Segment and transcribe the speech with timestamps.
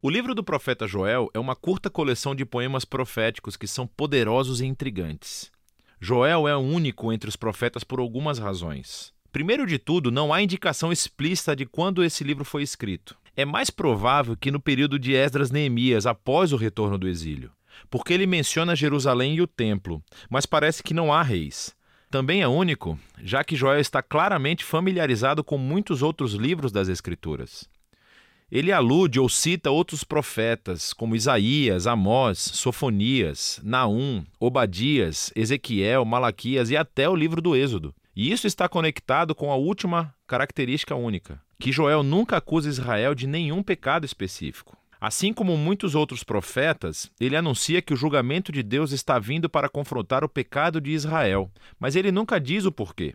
[0.00, 4.60] O livro do profeta Joel é uma curta coleção de poemas proféticos que são poderosos
[4.60, 5.50] e intrigantes.
[6.00, 9.12] Joel é único entre os profetas por algumas razões.
[9.32, 13.18] Primeiro de tudo, não há indicação explícita de quando esse livro foi escrito.
[13.34, 17.50] É mais provável que no período de Esdras Neemias, após o retorno do exílio,
[17.90, 21.74] porque ele menciona Jerusalém e o templo, mas parece que não há reis.
[22.08, 27.68] Também é único, já que Joel está claramente familiarizado com muitos outros livros das Escrituras.
[28.50, 36.76] Ele alude ou cita outros profetas, como Isaías, Amós, Sofonias, Naum, Obadias, Ezequiel, Malaquias e
[36.76, 37.94] até o livro do Êxodo.
[38.16, 43.26] E isso está conectado com a última característica única, que Joel nunca acusa Israel de
[43.26, 44.78] nenhum pecado específico.
[44.98, 49.68] Assim como muitos outros profetas, ele anuncia que o julgamento de Deus está vindo para
[49.68, 53.14] confrontar o pecado de Israel, mas ele nunca diz o porquê.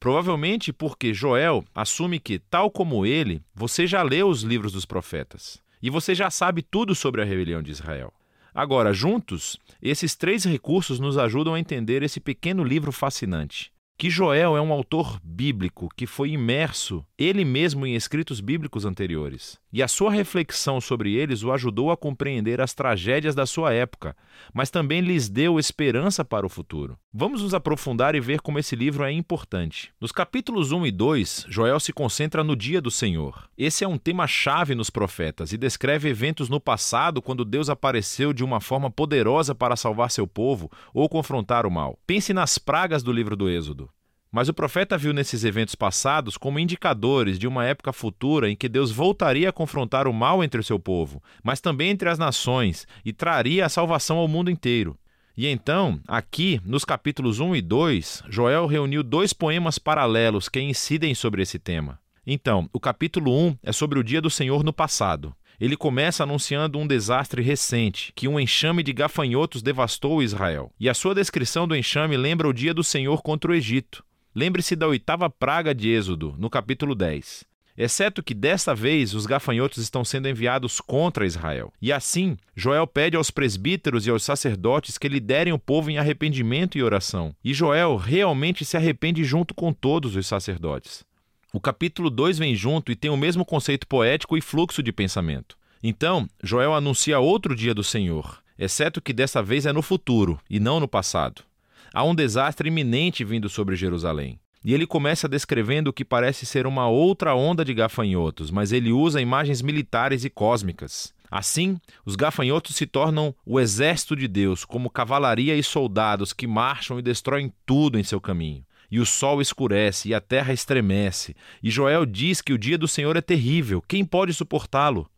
[0.00, 5.62] Provavelmente porque Joel assume que, tal como ele, você já leu os livros dos profetas
[5.82, 8.10] e você já sabe tudo sobre a rebelião de Israel.
[8.54, 13.70] Agora, juntos, esses três recursos nos ajudam a entender esse pequeno livro fascinante
[14.00, 19.60] que Joel é um autor bíblico que foi imerso ele mesmo em escritos bíblicos anteriores.
[19.72, 24.16] E a sua reflexão sobre eles o ajudou a compreender as tragédias da sua época,
[24.52, 26.98] mas também lhes deu esperança para o futuro.
[27.12, 29.92] Vamos nos aprofundar e ver como esse livro é importante.
[30.00, 33.48] Nos capítulos 1 e 2, Joel se concentra no dia do Senhor.
[33.56, 38.32] Esse é um tema chave nos profetas e descreve eventos no passado quando Deus apareceu
[38.32, 41.96] de uma forma poderosa para salvar seu povo ou confrontar o mal.
[42.04, 43.88] Pense nas pragas do livro do Êxodo.
[44.32, 48.68] Mas o profeta viu nesses eventos passados como indicadores de uma época futura em que
[48.68, 52.86] Deus voltaria a confrontar o mal entre o seu povo, mas também entre as nações,
[53.04, 54.96] e traria a salvação ao mundo inteiro.
[55.36, 61.14] E então, aqui, nos capítulos 1 e 2, Joel reuniu dois poemas paralelos que incidem
[61.14, 61.98] sobre esse tema.
[62.26, 65.34] Então, o capítulo 1 é sobre o dia do Senhor no passado.
[65.58, 70.70] Ele começa anunciando um desastre recente, que um enxame de gafanhotos devastou Israel.
[70.78, 74.04] E a sua descrição do enxame lembra o dia do Senhor contra o Egito.
[74.32, 77.44] Lembre-se da oitava praga de Êxodo, no capítulo 10.
[77.76, 81.72] Exceto que desta vez os gafanhotos estão sendo enviados contra Israel.
[81.82, 86.78] E assim, Joel pede aos presbíteros e aos sacerdotes que liderem o povo em arrependimento
[86.78, 87.34] e oração.
[87.42, 91.04] E Joel realmente se arrepende junto com todos os sacerdotes.
[91.52, 95.58] O capítulo 2 vem junto e tem o mesmo conceito poético e fluxo de pensamento.
[95.82, 100.60] Então, Joel anuncia outro dia do Senhor, exceto que dessa vez é no futuro e
[100.60, 101.49] não no passado
[101.92, 104.38] há um desastre iminente vindo sobre Jerusalém.
[104.62, 108.92] E ele começa descrevendo o que parece ser uma outra onda de gafanhotos, mas ele
[108.92, 111.14] usa imagens militares e cósmicas.
[111.30, 116.98] Assim, os gafanhotos se tornam o exército de Deus, como cavalaria e soldados que marcham
[116.98, 118.64] e destroem tudo em seu caminho.
[118.90, 121.34] E o sol escurece e a terra estremece.
[121.62, 125.08] E Joel diz que o dia do Senhor é terrível, quem pode suportá-lo?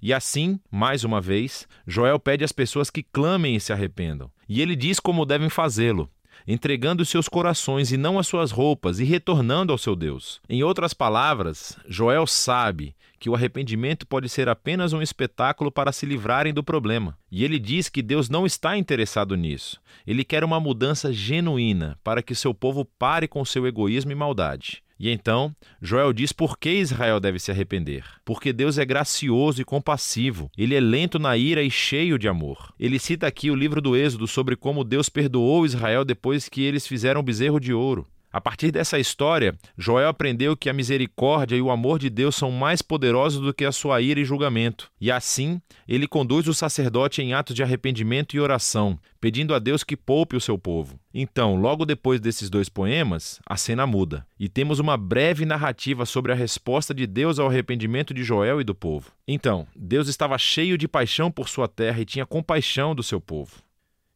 [0.00, 4.30] E assim, mais uma vez, Joel pede às pessoas que clamem e se arrependam.
[4.48, 6.08] E ele diz como devem fazê-lo
[6.46, 10.40] entregando seus corações e não as suas roupas e retornando ao seu Deus.
[10.48, 16.04] Em outras palavras, Joel sabe que o arrependimento pode ser apenas um espetáculo para se
[16.04, 17.16] livrarem do problema.
[17.30, 19.80] E ele diz que Deus não está interessado nisso.
[20.04, 24.82] Ele quer uma mudança genuína para que seu povo pare com seu egoísmo e maldade.
[25.02, 28.04] E então, Joel diz por que Israel deve se arrepender.
[28.24, 32.72] Porque Deus é gracioso e compassivo, ele é lento na ira e cheio de amor.
[32.78, 36.86] Ele cita aqui o livro do Êxodo sobre como Deus perdoou Israel depois que eles
[36.86, 38.06] fizeram o bezerro de ouro.
[38.32, 42.50] A partir dessa história, Joel aprendeu que a misericórdia e o amor de Deus são
[42.50, 44.90] mais poderosos do que a sua ira e julgamento.
[44.98, 49.84] E assim, ele conduz o sacerdote em atos de arrependimento e oração, pedindo a Deus
[49.84, 50.98] que poupe o seu povo.
[51.12, 56.32] Então, logo depois desses dois poemas, a cena muda e temos uma breve narrativa sobre
[56.32, 59.12] a resposta de Deus ao arrependimento de Joel e do povo.
[59.28, 63.62] Então, Deus estava cheio de paixão por sua terra e tinha compaixão do seu povo.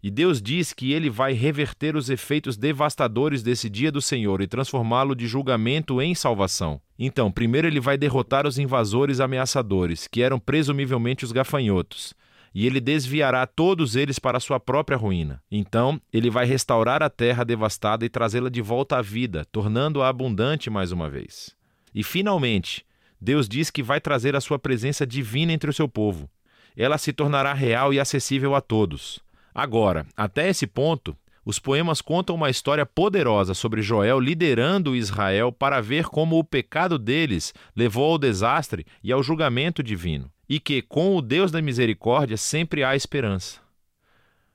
[0.06, 4.46] E Deus diz que ele vai reverter os efeitos devastadores desse dia do Senhor e
[4.46, 6.80] transformá-lo de julgamento em salvação.
[6.96, 12.14] Então, primeiro ele vai derrotar os invasores ameaçadores, que eram presumivelmente os gafanhotos,
[12.54, 15.42] e ele desviará todos eles para sua própria ruína.
[15.50, 20.70] Então, ele vai restaurar a terra devastada e trazê-la de volta à vida, tornando-a abundante
[20.70, 21.56] mais uma vez.
[21.92, 22.86] E finalmente,
[23.20, 26.30] Deus diz que vai trazer a sua presença divina entre o seu povo.
[26.76, 29.25] Ela se tornará real e acessível a todos.
[29.56, 35.80] Agora, até esse ponto, os poemas contam uma história poderosa sobre Joel liderando Israel para
[35.80, 41.16] ver como o pecado deles levou ao desastre e ao julgamento divino, e que, com
[41.16, 43.58] o Deus da misericórdia, sempre há esperança.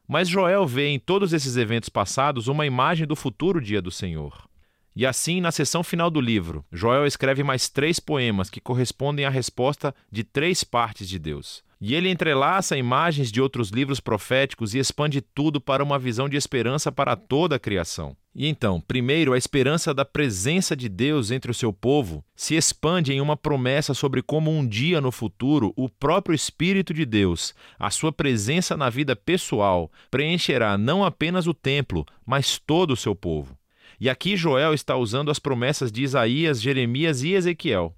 [0.07, 4.47] Mas Joel vê em todos esses eventos passados uma imagem do futuro dia do Senhor.
[4.95, 9.31] E assim, na seção final do livro, Joel escreve mais três poemas que correspondem à
[9.31, 11.63] resposta de três partes de Deus.
[11.83, 16.37] E ele entrelaça imagens de outros livros proféticos e expande tudo para uma visão de
[16.37, 18.15] esperança para toda a criação.
[18.35, 23.11] E então, primeiro, a esperança da presença de Deus entre o seu povo se expande
[23.11, 27.89] em uma promessa sobre como um dia no futuro o próprio Espírito de Deus, a
[27.89, 33.57] sua presença na vida pessoal, preencherá não apenas o templo, mas todo o seu povo.
[33.99, 37.95] E aqui Joel está usando as promessas de Isaías, Jeremias e Ezequiel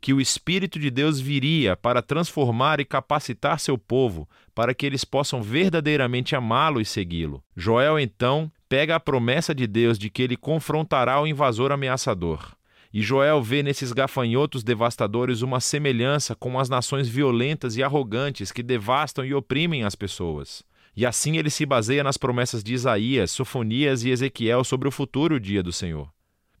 [0.00, 5.04] que o Espírito de Deus viria para transformar e capacitar seu povo, para que eles
[5.04, 7.42] possam verdadeiramente amá-lo e segui-lo.
[7.56, 12.52] Joel, então, pega a promessa de Deus de que ele confrontará o invasor ameaçador.
[12.92, 18.62] E Joel vê nesses gafanhotos devastadores uma semelhança com as nações violentas e arrogantes que
[18.62, 20.62] devastam e oprimem as pessoas.
[20.96, 25.38] E assim ele se baseia nas promessas de Isaías, Sofonias e Ezequiel sobre o futuro
[25.38, 26.08] dia do Senhor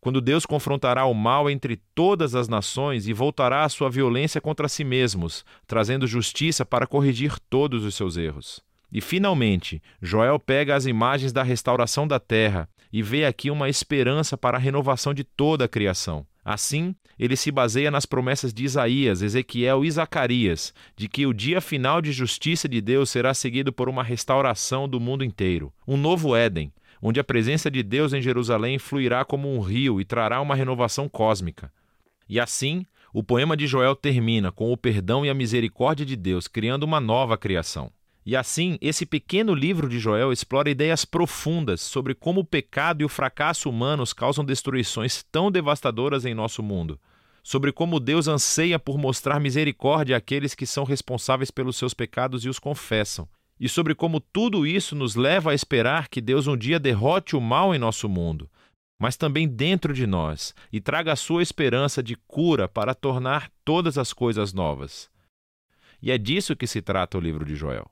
[0.00, 4.68] quando Deus confrontará o mal entre todas as nações e voltará a sua violência contra
[4.68, 8.62] si mesmos, trazendo justiça para corrigir todos os seus erros.
[8.90, 14.36] E finalmente, Joel pega as imagens da restauração da terra e vê aqui uma esperança
[14.36, 16.26] para a renovação de toda a criação.
[16.42, 21.60] Assim, ele se baseia nas promessas de Isaías, Ezequiel e Zacarias, de que o dia
[21.60, 26.34] final de justiça de Deus será seguido por uma restauração do mundo inteiro, um novo
[26.34, 30.54] Éden, onde a presença de Deus em Jerusalém fluirá como um rio e trará uma
[30.54, 31.72] renovação cósmica.
[32.28, 36.46] E assim, o poema de Joel termina com o perdão e a misericórdia de Deus,
[36.46, 37.90] criando uma nova criação.
[38.24, 43.04] E assim, esse pequeno livro de Joel explora ideias profundas sobre como o pecado e
[43.04, 47.00] o fracasso humanos causam destruições tão devastadoras em nosso mundo,
[47.42, 52.50] sobre como Deus anseia por mostrar misericórdia àqueles que são responsáveis pelos seus pecados e
[52.50, 53.26] os confessam,
[53.60, 57.40] e sobre como tudo isso nos leva a esperar que Deus um dia derrote o
[57.40, 58.50] mal em nosso mundo,
[59.00, 63.96] mas também dentro de nós, e traga a sua esperança de cura para tornar todas
[63.96, 65.10] as coisas novas.
[66.00, 67.90] E é disso que se trata o livro de Joel.